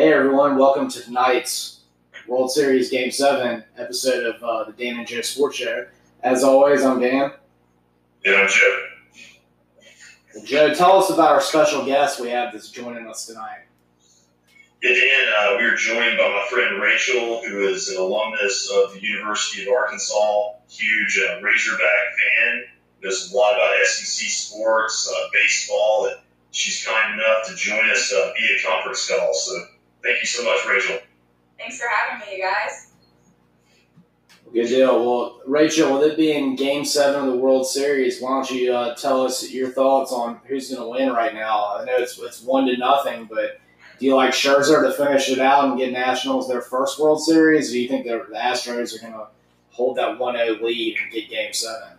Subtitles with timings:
[0.00, 1.80] Hey everyone, welcome to tonight's
[2.26, 5.88] World Series Game 7 episode of uh, the Dan and Joe Sports Show.
[6.22, 7.32] As always, I'm Dan.
[8.24, 8.86] And I'm Joe.
[10.46, 13.66] Joe, tell us about our special guest we have that's joining us tonight.
[14.82, 18.94] Yeah, Dan, uh, we are joined by my friend Rachel, who is an alumnus of
[18.94, 22.62] the University of Arkansas, huge uh, Razorback fan,
[23.02, 26.16] knows a lot about SEC sports, uh, baseball, and
[26.52, 29.34] she's kind enough to join us uh, via conference call.
[29.34, 29.66] So
[30.02, 30.98] thank you so much, Rachel.
[31.58, 32.92] Thanks for having me, you guys.
[34.52, 35.04] Good deal.
[35.04, 38.96] Well, Rachel, with it being Game Seven of the World Series, why don't you uh,
[38.96, 41.76] tell us your thoughts on who's going to win right now?
[41.76, 43.60] I know it's it's one to nothing, but
[44.00, 47.70] do you like Scherzer to finish it out and get Nationals their first World Series?
[47.70, 49.28] Or do you think the Astros are going to
[49.70, 51.98] hold that 1-0 lead and get Game Seven?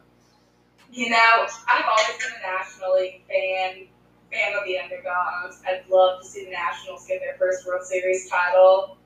[0.91, 3.87] You know, I've always been a National League fan,
[4.31, 5.61] fan of the underdogs.
[5.67, 8.97] I'd love to see the Nationals get their first World Series title,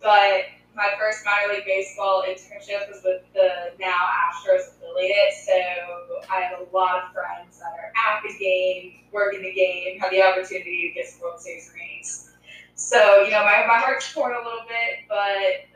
[0.00, 0.44] but
[0.74, 5.52] my first minor league baseball internship was with the now Astros affiliate, so
[6.30, 10.10] I have a lot of friends that are at the game, working the game, have
[10.10, 12.30] the opportunity to get some World Series rings.
[12.76, 15.16] So, you know, my, my heart's torn a little bit, but,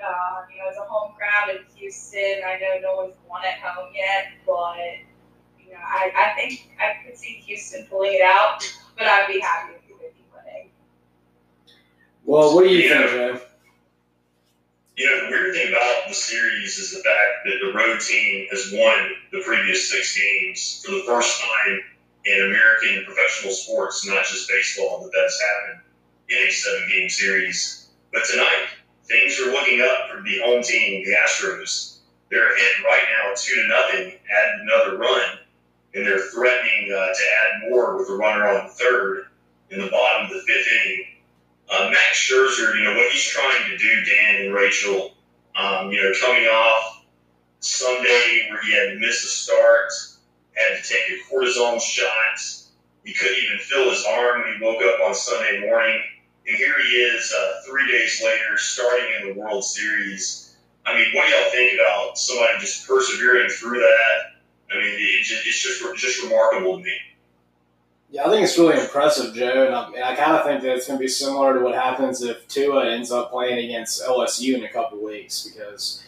[0.02, 2.40] uh, you know, it's a home crowd in Houston.
[2.46, 4.78] I know no one's won at home yet, but,
[5.60, 8.64] you know, I, I think I could see Houston pulling it out,
[8.96, 10.70] but I'd be happy if you would be winning.
[12.24, 13.40] Well, what do you think, Joe?
[14.96, 18.46] You know, the weird thing about the series is the fact that the road team
[18.50, 21.80] has won the previous six games for the first time
[22.24, 25.80] in American professional sports, not just baseball, that that's happened
[26.28, 27.88] in a seven game series.
[28.12, 28.68] But tonight,
[29.04, 31.98] things are looking up for the home team, the Astros.
[32.30, 35.38] They're ahead right now, two to nothing, add another run,
[35.94, 39.26] and they're threatening uh, to add more with a runner on third
[39.70, 41.06] in the bottom of the fifth inning.
[41.70, 45.14] Uh, Max Scherzer, you know, what he's trying to do, Dan and Rachel,
[45.56, 47.04] um, you know, coming off
[47.60, 49.90] Sunday where he had to miss a start,
[50.52, 52.40] had to take a cortisone shot.
[53.04, 56.00] He couldn't even feel his arm when he woke up on Sunday morning.
[56.46, 60.56] And here he is uh, three days later, starting in the World Series.
[60.84, 64.33] I mean, what do y'all think about somebody just persevering through that?
[64.72, 66.96] I mean, it just, it's just just remarkable to me.
[68.10, 70.86] Yeah, I think it's really impressive, Joe, and I, I kind of think that it's
[70.86, 74.64] going to be similar to what happens if Tua ends up playing against LSU in
[74.64, 76.04] a couple weeks, because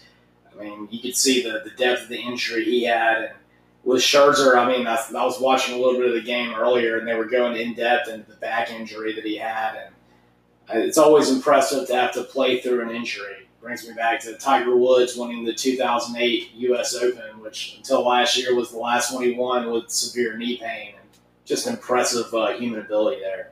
[0.53, 3.35] I mean, you could see the, the depth of the injury he had, and
[3.83, 6.99] with Scherzer, I mean, I, I was watching a little bit of the game earlier,
[6.99, 9.95] and they were going in depth into the back injury that he had, and
[10.69, 13.36] uh, it's always impressive to have to play through an injury.
[13.67, 16.95] Brings me back to Tiger Woods winning the 2008 U.S.
[16.95, 20.95] Open, which until last year was the last one he won with severe knee pain
[20.97, 21.09] And
[21.45, 23.51] just impressive uh, human ability there.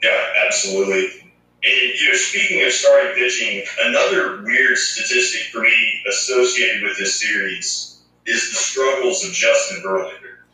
[0.00, 1.32] Yeah, absolutely.
[1.64, 7.20] And you know, speaking of starting pitching, another weird statistic for me associated with this
[7.20, 10.44] series is the struggles of Justin Verlander.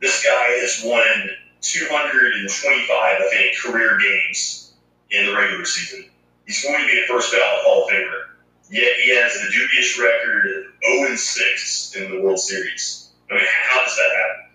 [0.00, 1.28] This guy has won
[1.60, 4.74] 225, I think, career games
[5.10, 6.08] in the regular season.
[6.52, 8.24] He's going to be a first ballot Hall of Famer.
[8.70, 13.08] Yet he has the dubious record of 0 6 in the World Series.
[13.30, 14.52] I mean, how does that happen?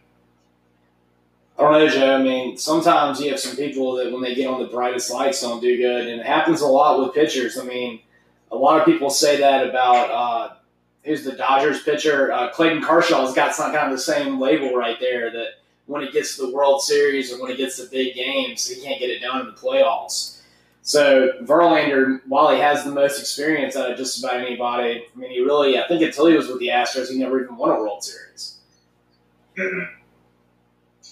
[1.57, 2.15] I don't know, Joe.
[2.15, 5.41] I mean, sometimes you have some people that when they get on the brightest lights
[5.41, 7.57] don't do good, and it happens a lot with pitchers.
[7.57, 7.99] I mean,
[8.51, 10.53] a lot of people say that about uh,
[11.03, 14.99] who's the Dodgers pitcher, uh, Clayton Kershaw's got some kind of the same label right
[14.99, 15.47] there that
[15.87, 18.79] when he gets to the World Series or when he gets to big games, he
[18.83, 20.36] can't get it done in the playoffs.
[20.87, 25.31] So Verlander, while he has the most experience out of just about anybody, I mean,
[25.31, 27.73] he really, I think until he was with the Astros, he never even won a
[27.73, 28.59] World Series.
[29.57, 29.99] Mm-hmm.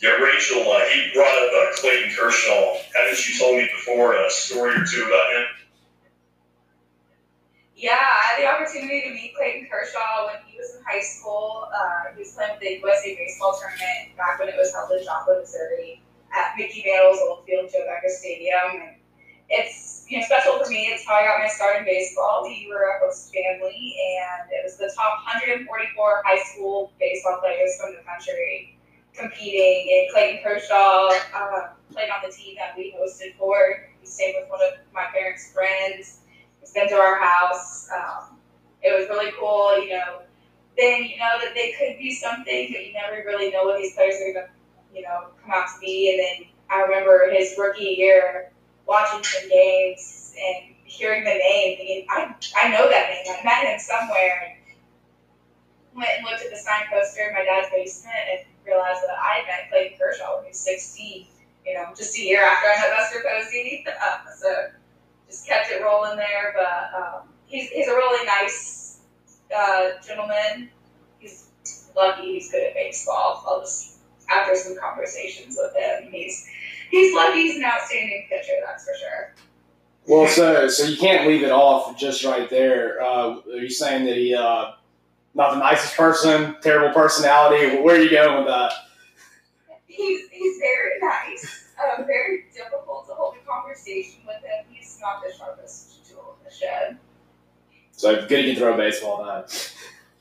[0.01, 2.77] Yeah, Rachel, uh, he brought up uh, Clayton Kershaw.
[2.95, 5.45] Haven't you told me before a story or two about him?
[7.75, 11.67] Yeah, I had the opportunity to meet Clayton Kershaw when he was in high school.
[11.75, 15.03] Uh, he was playing with the USA Baseball Tournament back when it was held in
[15.03, 18.79] Joplin, Missouri, at Mickey Mantle's Old Field Joe Becker Stadium.
[18.79, 18.94] And
[19.49, 20.87] it's you know special for me.
[20.91, 22.43] It's how I got my start in baseball.
[22.43, 27.77] We were a host family, and it was the top 144 high school baseball players
[27.79, 28.77] from the country
[29.13, 29.87] competing.
[29.91, 33.89] And Clayton Kershaw uh, played on the team that we hosted for.
[34.01, 36.21] He stayed with one of my parents' friends.
[36.59, 37.87] He's been to our house.
[37.91, 38.37] Um,
[38.81, 40.21] it was really cool, you know.
[40.77, 43.95] Then you know that they could be something, but you never really know what these
[43.95, 44.47] players are going to,
[44.93, 46.11] you know, come out to be.
[46.11, 48.51] And then I remember his rookie year
[48.87, 53.35] watching some games and hearing the name, thinking, I, I know that name.
[53.39, 54.41] I met him somewhere.
[54.45, 54.55] And
[55.95, 59.43] went and looked at the sign poster in my dad's basement and realized that I
[59.47, 61.27] met Clayton Kershaw when he was 16.
[61.65, 63.85] you know, just a year after I met Buster Posey.
[63.87, 64.67] Uh, so
[65.27, 66.53] just kept it rolling there.
[66.55, 68.99] But um, he's, he's a really nice
[69.55, 70.69] uh, gentleman.
[71.19, 71.49] He's
[71.95, 73.43] lucky he's good at baseball.
[73.47, 73.97] I'll just,
[74.29, 76.47] after some conversations with him, he's
[76.95, 79.35] he's lucky he's an outstanding pitcher, that's for sure.
[80.07, 83.01] Well, so so you can't leave it off just right there.
[83.01, 84.71] Uh, are you saying that he uh,
[85.33, 87.81] not the nicest person, terrible personality?
[87.81, 88.71] Where are you going with that?
[89.87, 91.63] He's he's very nice.
[91.77, 94.65] Uh, very difficult to hold a conversation with him.
[94.69, 96.97] He's not the sharpest tool in the shed.
[97.91, 99.43] So good he can throw a baseball then.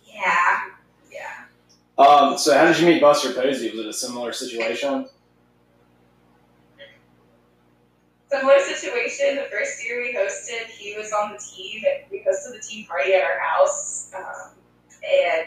[0.05, 0.61] Yeah,
[1.13, 2.05] yeah.
[2.05, 3.71] Um, so how did you meet Buster Posey?
[3.71, 5.09] Was it a similar situation?
[8.35, 9.37] Similar situation.
[9.37, 12.85] The first year we hosted, he was on the team, and we hosted the team
[12.85, 14.11] party at our house.
[14.13, 14.51] Um,
[15.07, 15.47] and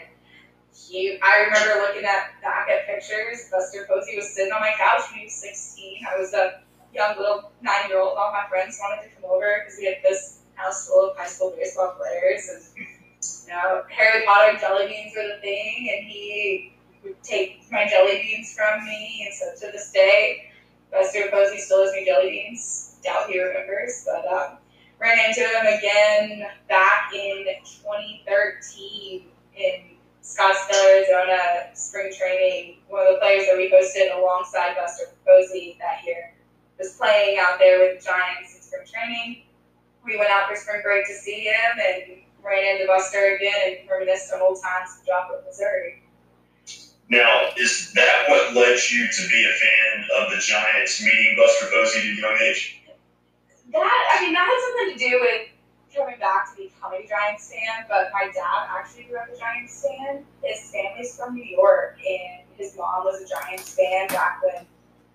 [0.72, 3.50] he, I remember looking at back at pictures.
[3.52, 6.00] Buster Posey was sitting on my couch when he was 16.
[6.10, 6.62] I was a
[6.94, 8.12] young little nine-year-old.
[8.12, 11.16] And all my friends wanted to come over because we had this house full of
[11.18, 16.08] high school baseball players, and you know, Harry Potter jelly beans were the thing, and
[16.08, 16.72] he
[17.04, 20.47] would take my jelly beans from me, and so to this day,
[20.90, 22.96] Buster Posey still owes me jelly beans.
[23.04, 24.58] Doubt he remembers, but um,
[24.98, 29.24] ran into him again back in 2013
[29.56, 32.78] in Scottsdale, Arizona, spring training.
[32.88, 36.34] One of the players that we hosted alongside Buster Posey that year
[36.78, 39.42] was playing out there with the Giants in spring training.
[40.04, 43.90] We went out for spring break to see him and ran into Buster again and
[43.90, 46.02] reminisced on old times in Joplin, Missouri.
[47.10, 51.66] Now, is that what led you to be a fan of the Giants, meeting Buster
[51.72, 52.82] Posey at a young age?
[53.72, 55.48] That I mean, that had something to do with
[55.96, 57.86] coming back to becoming a Giants fan.
[57.88, 60.24] But my dad actually grew up a Giants fan.
[60.42, 64.66] His family's from New York, and his mom was a Giants fan back when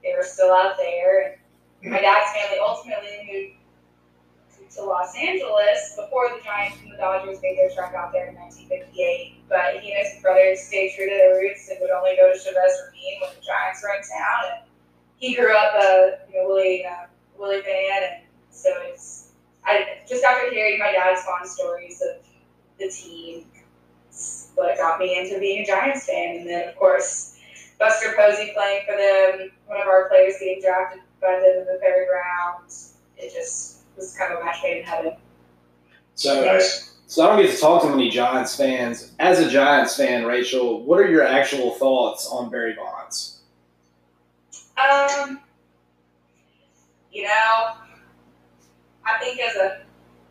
[0.03, 1.37] they were still out there.
[1.83, 7.39] And my dad's family ultimately moved to Los Angeles before the Giants and the Dodgers
[7.43, 9.42] made their trek out there in 1958.
[9.53, 12.39] But he and his brothers stayed true to their roots and would only go to
[12.39, 14.41] Chavez Ravine when the Giants were in town.
[14.49, 14.63] And
[15.17, 17.05] he grew up a you know, Willie uh,
[17.37, 19.29] Willie fan, and so it's
[19.63, 22.25] I just after hearing my dad's fond stories of
[22.79, 23.45] the team,
[24.55, 26.37] what got me into being a Giants fan.
[26.37, 27.37] And then of course
[27.77, 31.79] Buster Posey playing for them, one of our players getting drafted by them in the
[31.79, 32.91] fairground.
[33.17, 35.13] It just was kind of a match made in heaven.
[36.15, 36.92] So Nice.
[37.07, 39.11] So I don't get to talk to many Giants fans.
[39.19, 43.41] As a Giants fan, Rachel, what are your actual thoughts on Barry Bonds?
[44.77, 45.39] Um,
[47.11, 47.73] you know,
[49.05, 49.81] I think as a,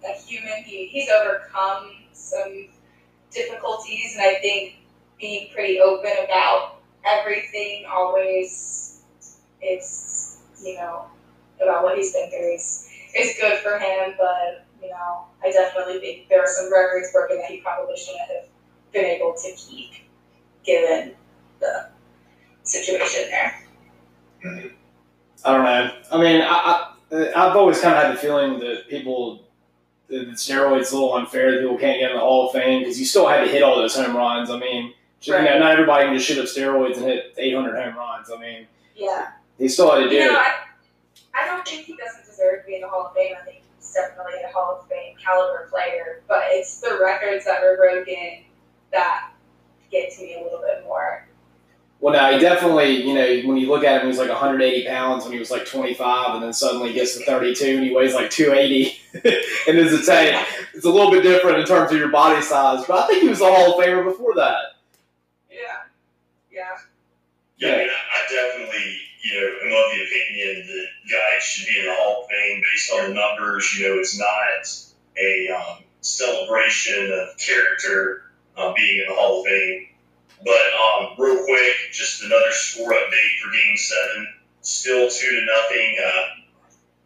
[0.05, 2.69] a human, he, he's overcome some
[3.31, 4.77] difficulties, and I think
[5.21, 9.03] being pretty open about everything always
[9.63, 11.07] is, you know,
[11.63, 16.01] about what he's been through is, is good for him, but, you know, I definitely
[16.01, 18.49] think there are some records broken that he probably shouldn't have
[18.93, 19.91] been able to keep
[20.65, 21.15] given
[21.61, 21.89] the
[22.63, 23.65] situation there.
[25.45, 25.93] I don't know.
[26.11, 29.45] I mean, I, I I've always kind of had the feeling that people
[30.09, 32.99] that steroids a little unfair that people can't get in the Hall of Fame because
[32.99, 34.51] you still had to hit all those home runs.
[34.51, 34.93] I mean,
[35.23, 38.31] you know, not everybody can just shoot up steroids and hit 800 home runs.
[38.31, 39.29] I mean, Yeah.
[39.59, 40.37] he still had to do You know, it.
[40.39, 40.55] I,
[41.43, 43.35] I don't think he doesn't deserve to be in the Hall of Fame.
[43.41, 43.62] I think
[43.93, 46.23] he's definitely a Hall of Fame caliber player.
[46.29, 48.45] But it's the records that were broken
[48.93, 49.33] that
[49.91, 51.27] get to me a little bit more.
[52.01, 54.89] Well, now he definitely, you know, when you look at him, he was like 180
[54.89, 57.95] pounds when he was like 25, and then suddenly he gets to 32 and he
[57.95, 58.99] weighs like 280.
[59.69, 60.45] and as a tank,
[60.75, 62.85] it's a little bit different in terms of your body size.
[62.89, 64.57] But I think he was a Hall of Famer before that.
[65.49, 65.59] Yeah.
[66.51, 66.63] Yeah.
[67.59, 71.69] Yeah, I, mean, I I definitely, you know, I'm of the opinion that guys should
[71.69, 73.75] be in the Hall of Fame based on the numbers.
[73.79, 74.67] You know, it's not
[75.17, 79.89] a um, celebration of character uh, being in the Hall of Fame.
[80.45, 84.29] But um, real quick, just another score update for Game Seven.
[84.63, 85.97] Still two to nothing.
[86.05, 86.43] Uh,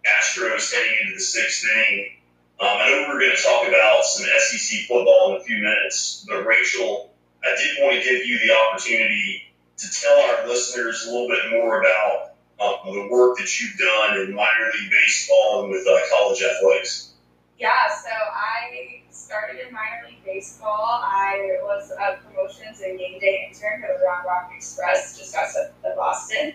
[0.06, 2.12] Astros heading into the sixth inning.
[2.60, 6.24] Um, I know we're going to talk about some SEC football in a few minutes,
[6.26, 7.12] but Rachel,
[7.44, 9.42] I did want to give you the opportunity
[9.76, 14.18] to tell our listeners a little bit more about um, the work that you've done
[14.20, 17.12] in minor league baseball and with uh, college athletics.
[17.58, 21.00] Yeah, so I started in minor league baseball.
[21.02, 25.98] I was a promotions and game day intern at Round Rock Express just outside of
[25.98, 26.54] Austin.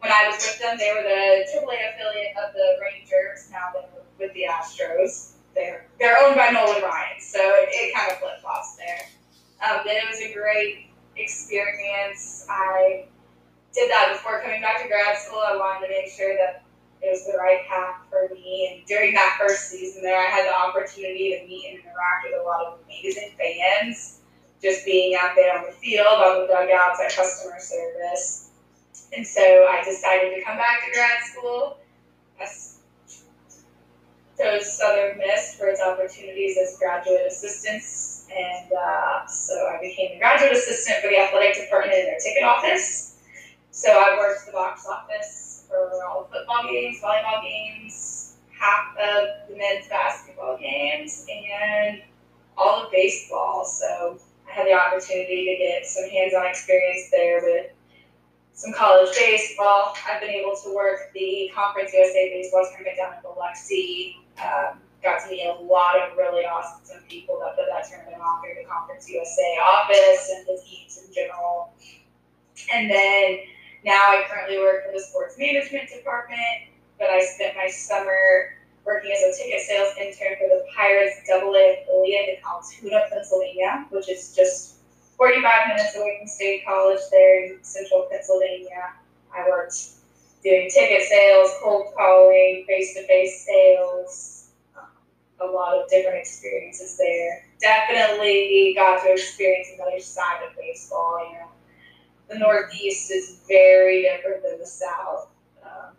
[0.00, 3.48] When I was with them, they were the AAA affiliate of the Rangers.
[3.50, 5.32] Now they're with the Astros.
[5.54, 9.06] They're they're owned by Nolan Ryan, so it, it kind of flip flops there.
[9.62, 12.46] Um, then it was a great experience.
[12.48, 13.06] I
[13.72, 15.40] did that before coming back to grad school.
[15.40, 16.64] I wanted to make sure that
[17.02, 18.70] it was the right path for me.
[18.70, 22.40] And during that first season there, I had the opportunity to meet and interact with
[22.40, 24.20] a lot of amazing fans,
[24.62, 28.50] just being out there on the field, on the dugouts, at customer service.
[29.14, 31.78] And so I decided to come back to grad school.
[32.40, 32.46] I
[34.38, 38.01] chose Southern Miss for its opportunities as graduate assistants.
[38.34, 42.44] And uh, so I became a graduate assistant for the athletic department in their ticket
[42.44, 43.18] office.
[43.70, 49.48] So I worked the box office for all the football games, volleyball games, half of
[49.48, 52.02] the men's basketball games, and
[52.56, 53.64] all of baseball.
[53.64, 57.72] So I had the opportunity to get some hands-on experience there with
[58.54, 59.94] some college baseball.
[60.08, 64.16] I've been able to work the Conference USA baseball tournament down in Biloxi.
[64.38, 68.40] Um, got to meet a lot of really awesome people that put that tournament on
[68.40, 71.74] through the Conference USA office and the teams in general.
[72.72, 73.38] And then
[73.84, 79.12] now I currently work for the sports management department, but I spent my summer working
[79.12, 84.08] as a ticket sales intern for the Pirates Double A affiliate in Altoona, Pennsylvania, which
[84.08, 84.76] is just
[85.16, 88.94] 45 minutes away from State College there in central Pennsylvania.
[89.34, 89.74] I worked
[90.42, 94.31] doing ticket sales, cold calling, face to face sales,
[95.44, 97.44] a lot of different experiences there.
[97.60, 101.26] Definitely got to experience another side of baseball.
[101.30, 101.48] You know,
[102.28, 105.28] the Northeast is very different than the South.
[105.64, 105.94] Um,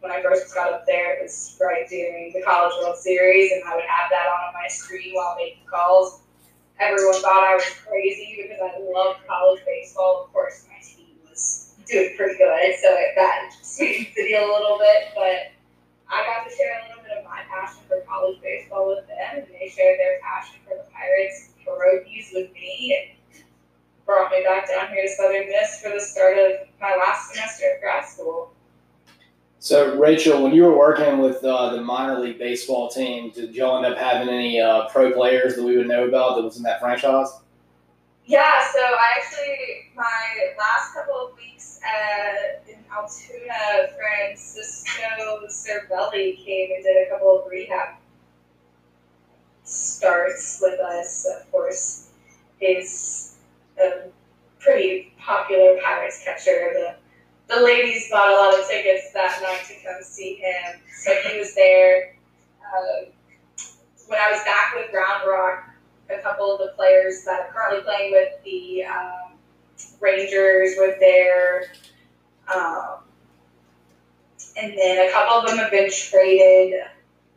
[0.00, 3.62] when I first got up there, it was right during the College World Series, and
[3.64, 6.22] I would have that on my screen while making calls
[6.82, 10.24] everyone thought I was crazy because I loved college baseball.
[10.26, 14.52] Of course, my team was doing pretty good, so it, that sweetened the deal a
[14.52, 15.14] little bit.
[15.14, 15.52] But
[16.10, 16.82] I got to share
[17.16, 20.86] of my passion for college baseball with them, and they shared their passion for the
[20.92, 23.44] Pirates for Hokies with me, and
[24.04, 27.64] brought me back down here to Southern Miss for the start of my last semester
[27.74, 28.52] of grad school.
[29.58, 33.76] So, Rachel, when you were working with uh, the minor league baseball team, did y'all
[33.76, 36.64] end up having any uh, pro players that we would know about that was in
[36.64, 37.28] that franchise?
[38.24, 42.41] Yeah, so I actually, my last couple of weeks at,
[43.12, 47.96] Altoona, Francisco Cervelli came and did a couple of rehab
[49.64, 51.26] starts with us.
[51.26, 52.10] Of course,
[52.58, 53.36] he's
[53.80, 54.08] a
[54.58, 56.70] pretty popular Pirates catcher.
[56.74, 56.94] The
[57.48, 60.80] the ladies bought a lot of tickets that night to come see him.
[61.02, 62.16] So he was there.
[62.60, 63.10] Uh,
[64.06, 65.68] when I was back with Round Rock,
[66.10, 69.32] a couple of the players that are currently playing with the um,
[70.00, 71.72] Rangers were there.
[72.48, 72.98] Um,
[74.56, 76.80] and then a couple of them have been traded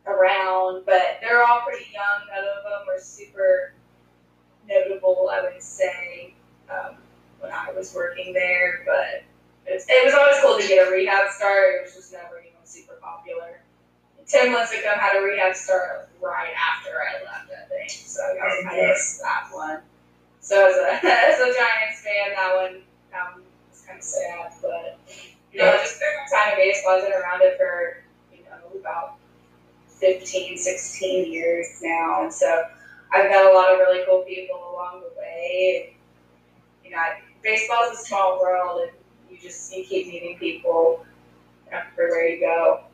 [0.06, 2.26] around, but they're all pretty young.
[2.28, 3.72] None of them were super
[4.68, 6.34] notable, I would say,
[6.70, 6.96] um,
[7.40, 8.82] when I was working there.
[8.84, 9.24] But
[9.66, 11.76] it, it was always cool to get a rehab start.
[11.76, 13.60] It was just never even super popular.
[14.26, 17.90] Tim Lincecum had a rehab start right after I left, I think.
[17.90, 19.80] So I, I missed that one.
[20.40, 22.82] So as a, as a Giants fan, that one
[23.14, 24.52] um, was kind of sad.
[24.60, 24.95] But,
[25.56, 28.78] you know, just through my time in baseball, I've been around it for, you know,
[28.78, 29.16] about
[29.88, 32.24] 15, 16 years now.
[32.24, 32.64] And so
[33.10, 35.88] I've met a lot of really cool people along the way.
[35.88, 35.96] And,
[36.84, 37.02] you know,
[37.42, 38.82] baseball is a small world.
[38.82, 38.90] And,
[39.30, 41.04] you just you keep meeting people
[41.70, 42.85] everywhere you go.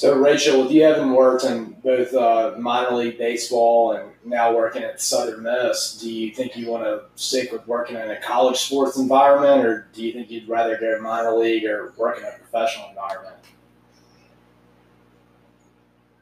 [0.00, 4.82] So, Rachel, with you having worked in both uh, minor league baseball and now working
[4.82, 8.56] at Southern Miss, do you think you want to stick with working in a college
[8.56, 12.30] sports environment, or do you think you'd rather go minor league or work in a
[12.30, 13.36] professional environment?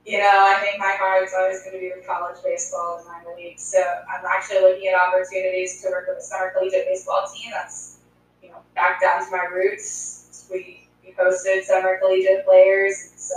[0.04, 3.06] You know, I think my heart is always going to be with college baseball and
[3.06, 3.61] minor league.
[3.61, 7.52] So I'm actually looking at opportunities to work with a summer collegiate baseball team.
[7.52, 7.99] That's
[8.42, 10.49] you know, back down to my roots.
[10.50, 10.77] We,
[11.19, 13.35] we hosted summer collegiate players, so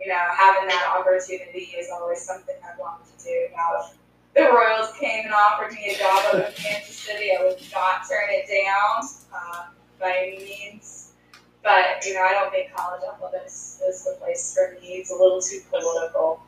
[0.00, 3.46] you know, having that opportunity is always something I've wanted to do.
[3.54, 3.96] Now, if
[4.34, 8.02] the Royals came and offered me a job up in Kansas City, I would not
[8.08, 9.66] turn it down uh,
[10.00, 11.12] by any means.
[11.62, 14.94] But you know, I don't think college athletics is the place for me.
[14.94, 16.42] It's a little too political.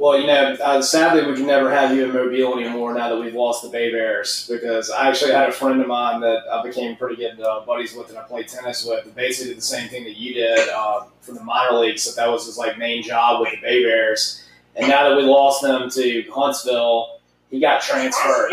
[0.00, 3.20] Well, you know, uh, sadly, we can never have you in Mobile anymore now that
[3.20, 4.48] we've lost the Bay Bears.
[4.48, 7.94] Because I actually had a friend of mine that I became pretty good uh, buddies
[7.94, 9.04] with, and I played tennis with.
[9.04, 12.00] That basically did the same thing that you did uh, for the minor leagues.
[12.00, 14.42] So that was his like main job with the Bay Bears.
[14.74, 18.48] And now that we lost them to Huntsville, he got transferred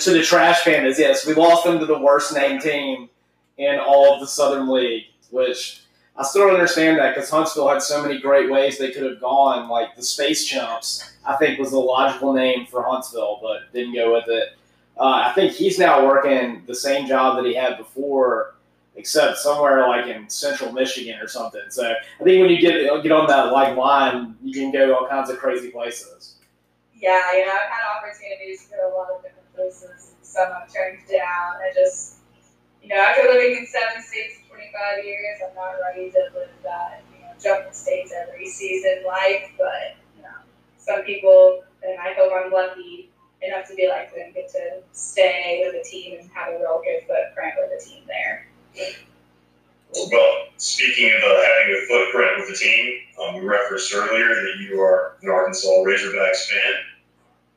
[0.00, 0.98] to the Trash Pandas.
[0.98, 3.08] Yes, we lost them to the worst named team
[3.58, 5.83] in all of the Southern League, which
[6.16, 9.20] I still don't understand that because Huntsville had so many great ways they could have
[9.20, 9.68] gone.
[9.68, 14.12] Like the Space Chumps, I think was the logical name for Huntsville, but didn't go
[14.12, 14.56] with it.
[14.96, 18.54] Uh, I think he's now working the same job that he had before,
[18.94, 21.62] except somewhere like in central Michigan or something.
[21.70, 25.08] So I think when you get get on that like line, you can go all
[25.08, 26.36] kinds of crazy places.
[26.94, 30.12] Yeah, you know, I've had opportunities to go to a lot of different places.
[30.22, 31.56] Some I've turned down.
[31.56, 32.18] I just,
[32.82, 37.02] you know, after living in seven states 25 years, I'm not ready to live that,
[37.12, 39.50] you know, jumping states every season life.
[39.58, 40.38] But, you know,
[40.78, 43.10] some people, and I hope I'm lucky
[43.42, 46.80] enough to be like them, get to stay with the team and have a real
[46.84, 48.46] good footprint with the team there.
[50.10, 54.54] Well, speaking of uh, having a footprint with the team, um, we referenced earlier that
[54.58, 56.72] you are an Arkansas Razorbacks fan.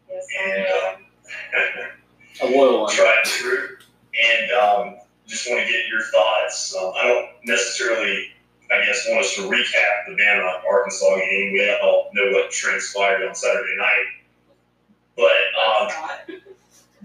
[0.09, 1.89] Yes, And, I am.
[2.39, 2.93] A loyal one.
[2.93, 3.77] tried and true.
[4.23, 4.95] And um,
[5.27, 6.75] just want to get your thoughts.
[6.75, 8.29] Um, I don't necessarily,
[8.71, 11.53] I guess, want us to recap the Bama Arkansas game.
[11.53, 14.05] We all know what transpired on Saturday night.
[15.15, 15.31] But
[15.65, 16.39] um,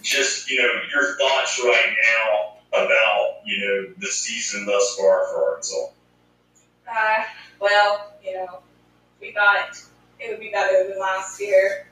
[0.00, 5.50] just, you know, your thoughts right now about, you know, the season thus far for
[5.50, 5.87] Arkansas.
[6.88, 7.25] Uh,
[7.61, 8.61] well, you know,
[9.21, 9.81] we thought
[10.21, 11.87] it would be better than last year.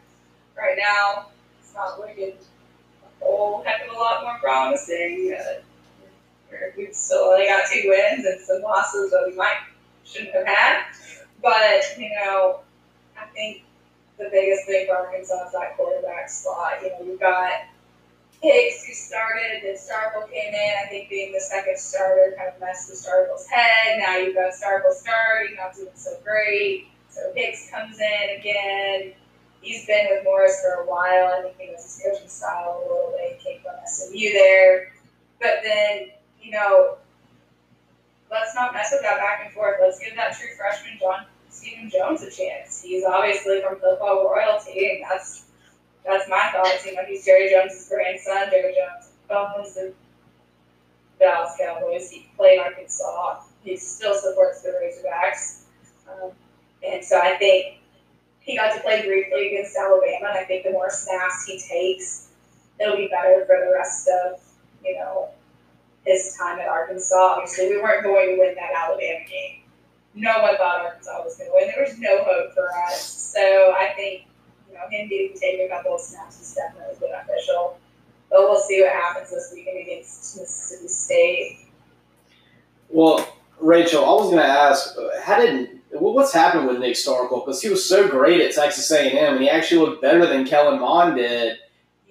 [0.57, 1.29] Right now,
[1.61, 2.35] it's not looking
[3.23, 5.37] a whole heck of a lot more promising.
[5.39, 5.61] Uh,
[6.77, 9.59] we've still only got two wins and some losses that we might
[10.05, 10.85] shouldn't have had.
[11.43, 12.61] But you know,
[13.19, 13.63] I think
[14.19, 16.83] the biggest thing for Arkansas is that quarterback spot.
[16.83, 17.53] You know, you've got
[18.43, 20.73] Hicks who started, then Starkel came in.
[20.83, 23.99] I think being the second starter kind of messed with Starkel's head.
[23.99, 26.89] Now you've got Starkel starting, not doing so great.
[27.11, 29.13] So Hicks comes in again.
[29.61, 31.35] He's been with Morris for a while.
[31.39, 33.39] I think he knows his coaching style a little bit.
[33.39, 34.93] He came from SMU there.
[35.39, 36.09] But then,
[36.43, 36.99] you know,
[38.31, 39.77] let's not mess with that back and forth.
[39.81, 42.83] Let's give that true freshman John Stephen Jones a chance.
[42.83, 45.45] He's obviously from football royalty, and that's
[46.05, 46.87] that's my thoughts.
[46.87, 48.49] You know, he's Jerry Jones' grandson.
[48.51, 49.93] Jerry Jones owns the
[51.19, 52.11] Dallas Cowboys.
[52.11, 53.43] He played Arkansas.
[53.63, 55.63] He still supports the Razorbacks.
[56.09, 56.31] Um,
[56.87, 57.77] and so I think
[58.41, 62.29] he got to play briefly against Alabama, and I think the more snaps he takes,
[62.81, 64.41] it'll be better for the rest of,
[64.83, 65.29] you know,
[66.05, 67.15] his time at Arkansas.
[67.17, 69.63] Obviously, we weren't going to win that Alabama game.
[70.15, 71.69] No one thought Arkansas was going to win.
[71.69, 73.01] There was no hope for us.
[73.01, 74.27] So I think,
[74.69, 77.79] you know, him getting to take a couple of snaps is definitely beneficial.
[78.31, 81.59] But we'll see what happens this weekend against Mississippi State.
[82.89, 83.27] Well,
[83.61, 87.45] Rachel, I was going to ask, how did what's happened with Nick Starkel?
[87.45, 90.81] Because he was so great at Texas A&M, and he actually looked better than Kellen
[90.81, 91.59] Mond did.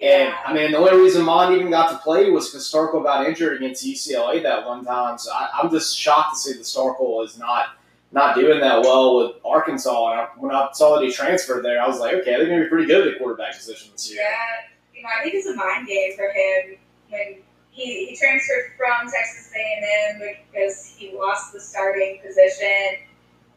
[0.02, 3.28] And I mean, the only reason Mond even got to play was because Starkel got
[3.28, 5.18] injured against UCLA that one time.
[5.18, 7.76] So I, I'm just shocked to see that Starkel is not
[8.12, 10.12] not doing that well with Arkansas.
[10.12, 12.60] And I, when I saw that he transferred there, I was like, okay, they're going
[12.60, 14.24] to be pretty good at the quarterback position this year.
[14.24, 16.78] Yeah, you know, I think it's a mind game for him
[17.10, 23.06] when he, he transferred from Texas A&M because he lost the starting position.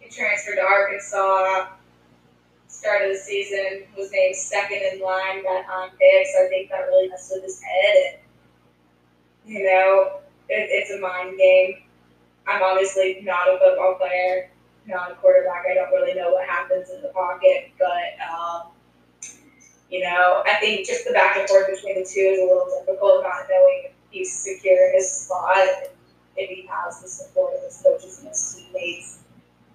[0.01, 1.69] He transferred to Arkansas.
[2.73, 6.31] Started the season was named second in line behind Hicks.
[6.41, 8.19] I think that really messed with his head.
[9.45, 11.83] And you know, it, it's a mind game.
[12.49, 14.51] I'm obviously not a football player,
[14.87, 15.65] not a quarterback.
[15.71, 18.73] I don't really know what happens in the pocket, but um,
[19.91, 22.67] you know, I think just the back and forth between the two is a little
[22.81, 25.93] difficult, not knowing if he's secure in his spot
[26.37, 29.19] if he has the support of his coaches and his teammates.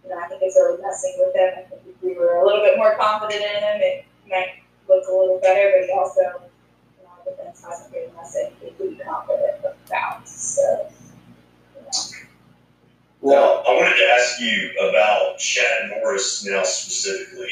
[0.03, 1.53] You know, I think it's really messing with him.
[1.57, 5.07] I think if we were a little bit more confident in him, it might look
[5.07, 9.03] a little better, but he also, you know, the defense hasn't given us anything to
[9.03, 10.27] confident about.
[10.27, 10.89] So,
[11.75, 11.91] you know.
[13.21, 17.49] Well, I wanted to ask you about Chad Morris now specifically.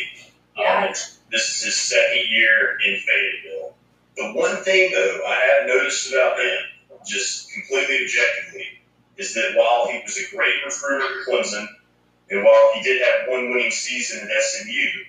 [0.57, 0.85] Yeah.
[0.87, 0.93] Um,
[1.31, 3.73] this is his second year in Fayetteville.
[4.15, 6.57] The one thing, though, I have noticed about him,
[7.05, 8.65] just completely objectively,
[9.17, 11.67] is that while he was a great recruiter at Clemson,
[12.29, 15.03] and while he did have one winning season at SMU,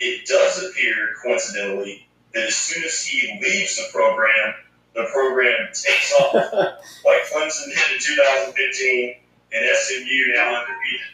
[0.00, 4.54] it does appear, coincidentally, that as soon as he leaves the program,
[4.94, 6.34] the program takes off,
[7.04, 9.16] like Clemson did in 2015
[9.52, 11.06] and SMU now undefeated.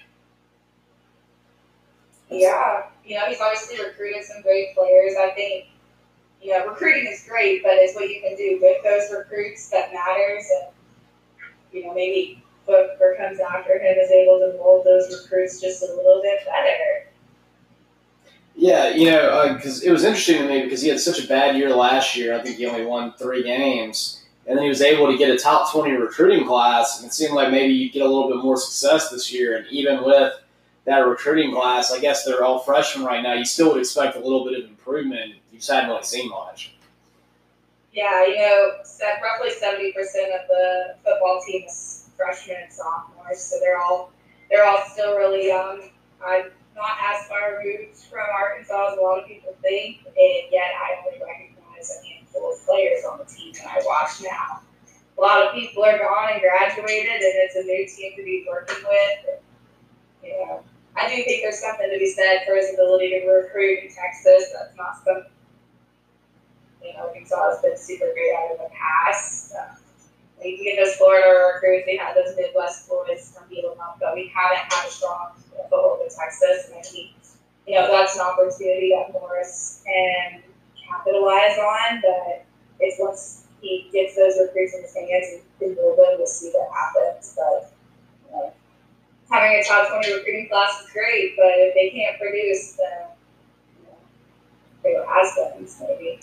[2.30, 5.14] Yeah, you know, he's obviously recruited some great players.
[5.16, 5.66] I think,
[6.42, 9.92] you know, recruiting is great, but it's what you can do with those recruits that
[9.92, 10.46] matters.
[10.62, 10.72] And,
[11.72, 15.87] you know, maybe whoever comes after him is able to mold those recruits just a
[15.87, 17.07] little bit better.
[18.57, 21.27] Yeah, you know, uh, because it was interesting to me because he had such a
[21.27, 22.35] bad year last year.
[22.35, 25.37] I think he only won three games, and then he was able to get a
[25.37, 28.57] top twenty recruiting class, and it seemed like maybe you get a little bit more
[28.57, 29.57] success this year.
[29.57, 30.35] And even with
[30.85, 33.35] that recruiting class, I guess they're all freshmen right now.
[33.35, 35.35] You still would expect a little bit of improvement.
[35.50, 36.77] You just hadn't really seen much.
[37.92, 38.72] Yeah, you know,
[39.20, 44.12] roughly seventy percent of the football team is freshmen and sophomores, so they're all
[44.50, 45.90] they're all still really young.
[46.24, 50.72] I'm not as far removed from Arkansas as a lot of people think, and yet
[50.74, 54.61] I only recognize a handful of players on the team that I watch now.
[55.16, 58.44] A lot of people are gone and graduated, and it's a new team to be
[58.48, 59.18] working with.
[59.31, 59.40] And,
[60.24, 60.64] you know,
[60.96, 64.50] I do think there's something to be said for his ability to recruit in Texas.
[64.53, 65.31] That's not something
[66.85, 69.55] you know, Arkansas has been super great at in the past.
[70.52, 71.87] Can get those Florida recruits.
[71.87, 76.09] They had those Midwest boys from Bielema, but we haven't had a strong foothold in
[76.09, 76.68] Texas.
[76.68, 77.11] And I think,
[77.66, 80.42] you know, that's an opportunity that Morris can
[80.76, 82.02] capitalize on.
[82.02, 82.44] But
[82.80, 86.68] it's once he gets those recruits in his hands and build them, we'll see what
[86.72, 87.35] happens.
[87.37, 87.72] But,
[88.28, 88.52] you know,
[89.30, 93.09] having a top 20 recruiting class is great, but if they can't produce, then,
[93.80, 93.96] you know,
[94.83, 95.35] they has
[95.80, 96.20] been, maybe.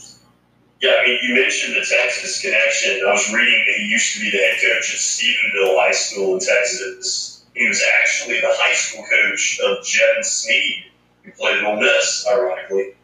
[0.82, 3.06] Yeah, I mean, you mentioned the Texas connection.
[3.08, 6.34] I was reading that he used to be the head coach at Stephenville High School
[6.34, 7.46] in Texas.
[7.54, 10.86] He was actually the high school coach of Jevan Snead,
[11.24, 12.96] who played at Ole Miss, ironically.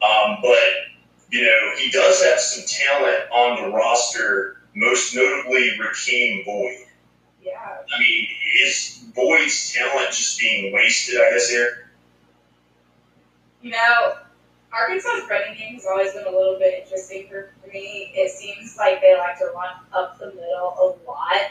[0.00, 0.58] Um, but,
[1.30, 6.86] you know, he does have some talent on the roster, most notably Rakeem Boyd.
[7.42, 7.52] Yeah.
[7.58, 8.28] I mean,
[8.64, 11.90] is Boyd's talent just being wasted, I guess, here?
[13.60, 14.18] You know,
[14.72, 18.12] Arkansas's running game has always been a little bit interesting for me.
[18.14, 21.50] It seems like they like to run up the middle a lot,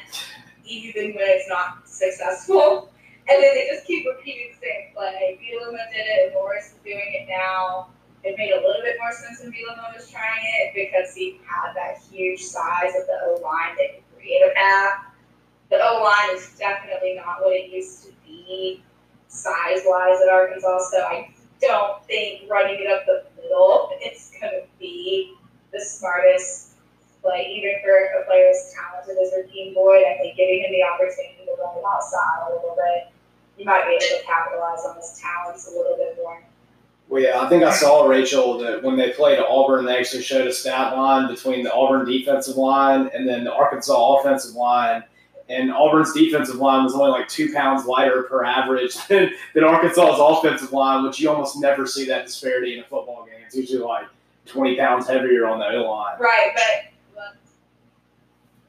[0.65, 2.91] even when it's not successful.
[3.29, 5.35] And then they just keep repeating the same play.
[5.35, 7.89] Bielema did it, and Morris is doing it now.
[8.23, 11.73] It made a little bit more sense when Bielema was trying it because he had
[11.75, 15.11] that huge size of the O line that could create a path.
[15.69, 18.81] The O line is definitely not what it used to be
[19.27, 21.29] size wise at Arkansas, so I
[21.61, 25.35] don't think running it up the middle it's going to be
[25.73, 26.71] the smartest
[27.21, 27.91] play, even for
[28.21, 30.03] a player as talented as Rakeem Boyd.
[30.05, 33.13] I think giving him the opportunity to run it outside a little bit,
[33.57, 36.41] you might be able to capitalize on his talents a little bit more.
[37.09, 40.45] Well, yeah, I think I saw Rachel that when they played Auburn, they actually showed
[40.45, 45.03] a stat line between the Auburn defensive line and then the Arkansas offensive line
[45.49, 50.19] and Auburn's defensive line was only like two pounds lighter per average than, than Arkansas's
[50.19, 53.41] offensive line, which you almost never see that disparity in a football game.
[53.45, 54.07] It's usually like
[54.45, 56.19] 20 pounds heavier on the O line.
[56.19, 56.87] Right, but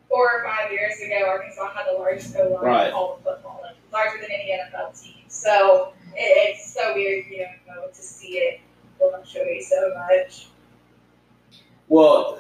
[0.09, 2.89] four or five years ago, Arkansas had the largest O line right.
[2.89, 5.25] in all of football, like larger than any NFL team.
[5.29, 8.61] So it, it's so weird, you know, to see it
[8.99, 10.49] fluctuate so much.
[11.89, 12.38] Well,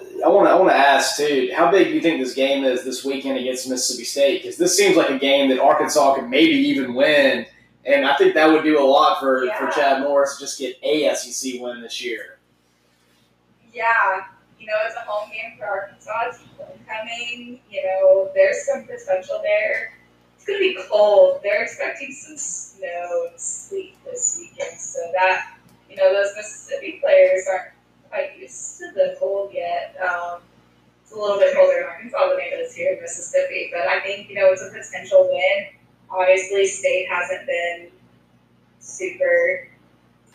[0.58, 1.50] want to I want to ask too.
[1.54, 4.42] How big do you think this game is this weekend against Mississippi State?
[4.42, 7.46] Because this seems like a game that Arkansas could maybe even win,
[7.84, 9.58] and I think that would do a lot for, Yeah.
[9.58, 12.38] for Chad Morris to just get a SEC win this year.
[13.72, 14.24] Yeah,
[14.58, 16.28] you know, it's a home game for Arkansas.
[16.28, 17.60] It's homecoming.
[17.70, 19.92] You know, there's some potential there.
[20.36, 21.40] It's going to be cold.
[21.42, 24.78] They're expecting some snow and sleet this weekend.
[24.80, 25.54] So that,
[25.88, 27.70] you know, those Mississippi players aren't
[28.08, 29.96] quite used to the cold yet.
[30.02, 30.40] Um,
[31.02, 33.70] it's a little bit colder in Arkansas than it is here in Mississippi.
[33.72, 35.68] But I think, you know, it's a potential win.
[36.10, 37.90] Obviously, State hasn't been
[38.78, 39.68] super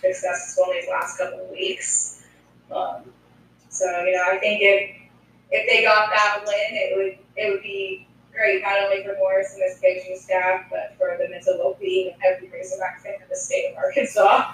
[0.01, 2.23] successful in these last couple of weeks.
[2.71, 3.03] Um,
[3.69, 4.95] so you know, I think if
[5.51, 9.53] if they got that win, it would it would be great not only for Morris
[9.53, 13.35] and his coaching staff, but for the mental well-being of every Razorback fan in the
[13.35, 14.53] state of Arkansas.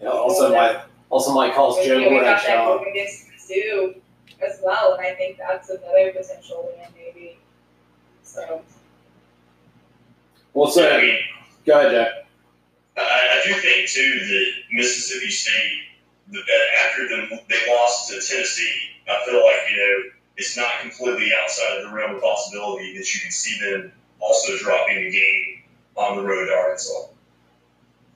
[0.00, 2.80] Know, also, might also might cause And, Joe you we got that that job.
[2.80, 4.00] game against Mizzou
[4.40, 7.38] as well, and I think that's another potential win, maybe.
[8.22, 8.62] So
[10.54, 11.18] Well, So, I mean,
[11.66, 12.26] go ahead, Jack.
[12.96, 15.78] I, I do think too that Mississippi State,
[16.30, 16.40] the,
[16.86, 18.72] after them they lost to Tennessee,
[19.08, 23.14] I feel like you know it's not completely outside of the realm of possibility that
[23.14, 25.62] you can see them also dropping a game
[25.96, 27.11] on the road to Arkansas.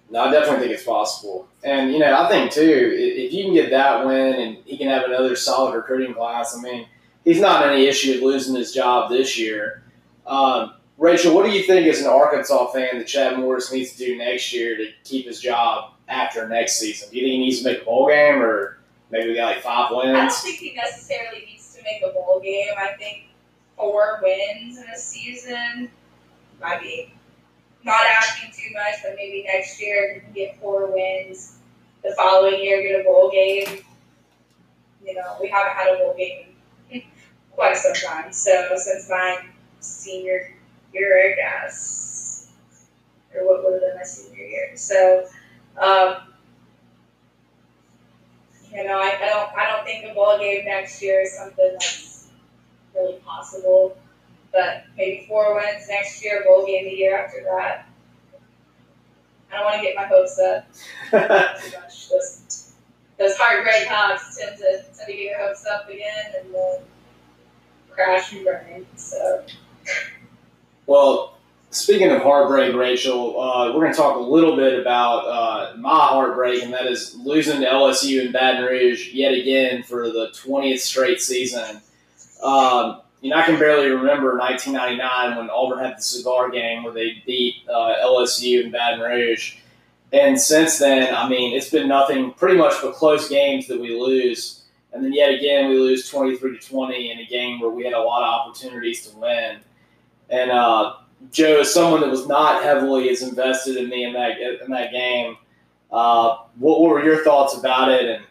[0.08, 1.48] No, I definitely think it's possible.
[1.64, 4.88] And, you know, I think, too, if you can get that win and he can
[4.88, 6.86] have another solid recruiting class, I mean,
[7.24, 9.82] he's not in any issue of losing his job this year.
[10.26, 13.98] Um, Rachel, what do you think as an Arkansas fan that Chad Morris needs to
[13.98, 17.10] do next year to keep his job after next season?
[17.10, 18.78] Do you think he needs to make a bowl game or
[19.10, 20.16] maybe we got like five wins?
[20.16, 22.72] I don't think he necessarily needs to make a bowl game.
[22.78, 23.24] I think
[23.76, 25.90] four wins in a season
[26.60, 27.12] might be
[27.86, 31.56] not asking too much, but maybe next year if you can get four wins,
[32.02, 33.78] the following year get a bowl game.
[35.04, 36.46] You know, we haven't had a bowl game
[37.52, 38.32] quite some time.
[38.32, 39.38] So since my
[39.78, 40.52] senior
[40.92, 42.48] year, I guess,
[43.32, 44.76] or what would have been my senior year.
[44.76, 45.26] So,
[45.80, 46.16] um,
[48.72, 51.70] you know, I, I don't I don't think a bowl game next year is something
[51.72, 52.28] that's
[52.94, 53.96] really possible.
[54.56, 57.86] But maybe four wins next year, bowl game the year after that.
[59.52, 60.66] I don't want to get my hopes up
[61.10, 61.16] too
[61.74, 62.08] much.
[62.08, 62.72] Those,
[63.18, 66.78] those heartbreak hogs tend to tend to get your hopes up again and then
[67.90, 68.86] crash and burn.
[68.96, 69.44] So
[70.86, 71.36] Well,
[71.70, 76.06] speaking of heartbreak, Rachel, uh, we're going to talk a little bit about uh, my
[76.06, 80.78] heartbreak, and that is losing to LSU in Baton Rouge yet again for the 20th
[80.78, 81.82] straight season.
[82.42, 86.92] Um, you know, I can barely remember 1999 when Auburn had the cigar game where
[86.92, 89.56] they beat uh, LSU in Baton Rouge.
[90.12, 93.98] And since then, I mean, it's been nothing pretty much but close games that we
[93.98, 94.64] lose.
[94.92, 97.92] And then yet again, we lose 23 to 20 in a game where we had
[97.92, 99.58] a lot of opportunities to win.
[100.30, 100.94] And uh,
[101.32, 104.92] Joe, as someone that was not heavily as invested in me in that in that
[104.92, 105.36] game,
[105.90, 108.04] uh, what, what were your thoughts about it?
[108.04, 108.24] And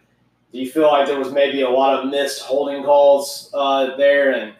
[0.51, 4.33] do you feel like there was maybe a lot of missed holding calls uh, there,
[4.33, 4.53] and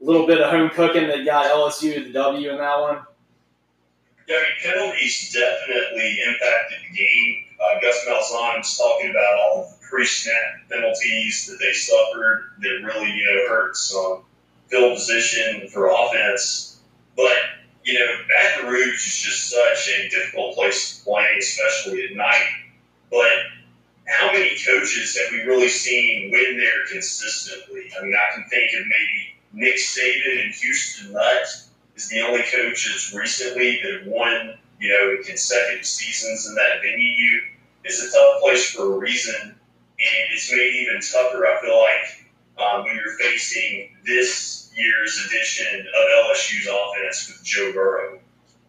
[0.00, 2.98] little bit of home cooking that got LSU the W in that one?
[4.28, 7.44] Yeah, I mean, penalties definitely impacted the game.
[7.60, 13.10] Uh, Gus Malzahn was talking about all the pre-snap penalties that they suffered that really,
[13.10, 14.22] you know, hurts um,
[14.68, 16.80] field position for offense.
[17.16, 17.36] But
[17.84, 22.48] you know, Baton Rouge is just such a difficult place to play, especially at night.
[23.10, 23.32] But
[24.06, 27.90] how many coaches have we really seen win there consistently?
[27.98, 31.46] I mean, I can think of maybe Nick Saban and Houston Nutt
[31.96, 37.40] is the only coach coaches recently that won, you know, consecutive seasons in that venue.
[37.84, 41.46] It's a tough place for a reason, and it's made even tougher.
[41.46, 47.72] I feel like um, when you're facing this year's edition of LSU's offense with Joe
[47.72, 48.18] Burrow.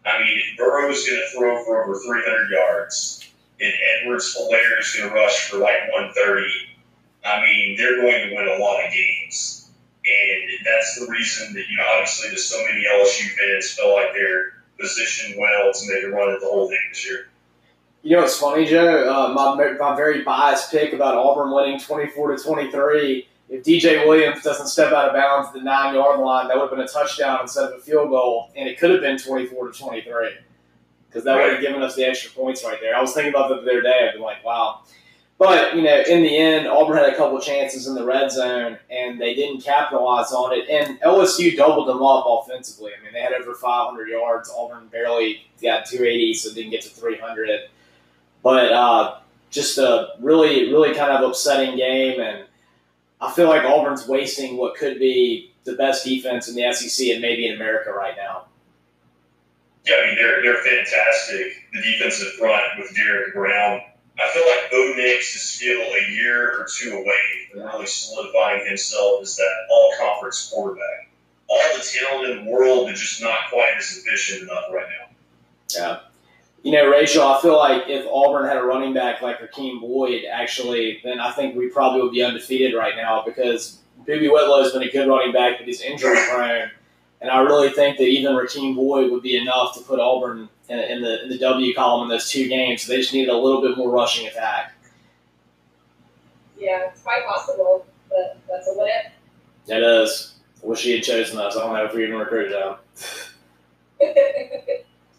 [0.04, 3.28] I mean, if Burrow is going to throw for over 300 yards,
[3.60, 6.44] and Edwards Helaire is going to rush for like 130,
[7.24, 9.61] I mean, they're going to win a lot of games.
[10.04, 14.12] And that's the reason that, you know, obviously, that so many LSU fans feel like
[14.14, 17.28] they're positioned well to make a run at the whole thing this year.
[18.02, 19.08] You know it's funny, Joe?
[19.08, 24.42] Uh, my, my very biased pick about Auburn winning 24 to 23 if DJ Williams
[24.42, 26.88] doesn't step out of bounds at the nine yard line, that would have been a
[26.88, 30.30] touchdown instead of a field goal, and it could have been 24 to 23
[31.06, 32.96] because that would have given us the extra points right there.
[32.96, 34.06] I was thinking about that the other day.
[34.08, 34.80] I've been like, wow.
[35.38, 38.78] But, you know, in the end, Auburn had a couple chances in the red zone,
[38.90, 40.68] and they didn't capitalize on it.
[40.68, 42.92] And LSU doubled them up offensively.
[42.96, 44.52] I mean, they had over 500 yards.
[44.56, 47.68] Auburn barely got 280, so didn't get to 300.
[48.44, 49.18] But uh,
[49.50, 52.20] just a really, really kind of upsetting game.
[52.20, 52.44] And
[53.20, 57.22] I feel like Auburn's wasting what could be the best defense in the SEC and
[57.22, 58.46] maybe in America right now.
[59.86, 61.54] Yeah, I mean they're they're fantastic.
[61.72, 63.80] The defensive front with Derrick Brown.
[64.20, 68.66] I feel like Bo Nix is still a year or two away from really solidifying
[68.66, 71.10] himself as that all conference quarterback.
[71.48, 75.14] All the talent in the world, but just not quite as efficient enough right now.
[75.74, 76.00] Yeah.
[76.62, 80.24] You know, Rachel, I feel like if Auburn had a running back like Rakeem Boyd,
[80.30, 84.72] actually, then I think we probably would be undefeated right now because Boobee Whitlow has
[84.72, 86.70] been a good running back, but he's injury prone.
[87.22, 90.78] And I really think that even Rakeem Boyd would be enough to put Auburn in,
[90.78, 92.82] in, the, in the W column in those two games.
[92.82, 94.74] So they just needed a little bit more rushing attack.
[96.58, 99.12] Yeah, it's quite possible, but that's a if.
[99.68, 100.34] It is.
[100.62, 101.56] I wish he had chosen us.
[101.56, 102.74] I don't know if we even recruited him.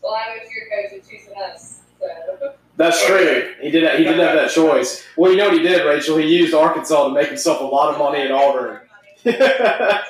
[0.01, 1.79] well, I wish your coach had chosen us.
[1.99, 2.53] So.
[2.75, 3.53] That's true.
[3.61, 3.97] He did.
[3.97, 5.03] He did have that choice.
[5.15, 6.17] Well, you know what he did, Rachel?
[6.17, 8.79] He used Arkansas to make himself a lot of money at Auburn.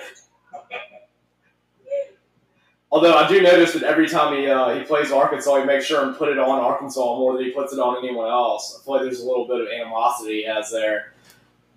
[2.94, 6.06] Although I do notice that every time he uh, he plays Arkansas, he makes sure
[6.06, 8.80] and put it on Arkansas more than he puts it on anyone else.
[8.80, 11.14] I feel like there's a little bit of animosity he has there.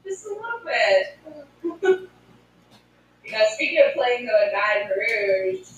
[0.05, 1.19] Just a little bit.
[3.25, 5.69] you know, speaking of playing though in Baton Rouge,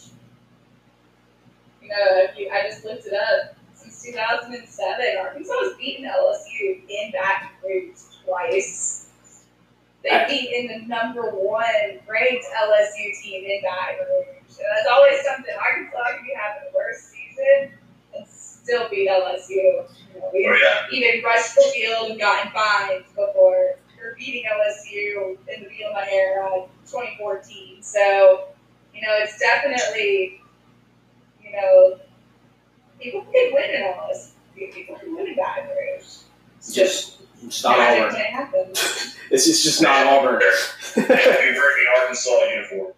[1.82, 3.54] you know, you, I just looked it up.
[3.76, 9.06] Since 2007, Arkansas has beaten LSU in Baton Rouge twice.
[10.02, 14.37] They beat in the number one ranked LSU team in Baton Rouge.
[14.48, 15.54] And that's always something.
[15.60, 17.72] Arkansas can be having the worst season
[18.16, 19.50] and still beat LSU.
[19.50, 20.86] You know, we Oh, yeah.
[20.96, 23.76] even rushed the field and gotten fined before.
[24.00, 27.82] We're beating LSU in the Bielema era, uh, 2014.
[27.82, 28.48] So,
[28.94, 30.40] you know, it's definitely,
[31.42, 31.98] you know,
[33.00, 34.30] people can win in LSU.
[34.72, 36.04] People can win in Baton Rouge.
[36.58, 38.14] It's Just it's not Auburn.
[38.14, 38.48] can.
[39.30, 40.40] It's just, just not Auburn.
[40.96, 42.92] They'll be wearing the Arkansas uniform.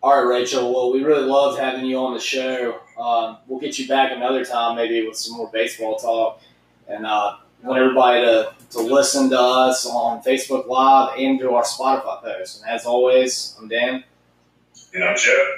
[0.00, 0.72] All right, Rachel.
[0.72, 2.80] Well, we really loved having you on the show.
[2.96, 6.40] Um, we'll get you back another time, maybe with some more baseball talk.
[6.86, 11.64] And uh, want everybody to, to listen to us on Facebook Live and to our
[11.64, 12.62] Spotify post.
[12.62, 14.04] And as always, I'm Dan.
[14.94, 15.56] And I'm Joe.